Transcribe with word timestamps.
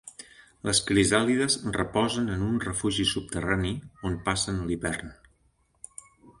Les 0.69 0.79
crisàlides 0.87 1.57
reposen 1.75 2.33
en 2.37 2.47
un 2.47 2.57
refugi 2.65 3.07
subterrani, 3.11 3.75
on 4.11 4.19
passen 4.31 4.61
l'hivern. 4.71 5.17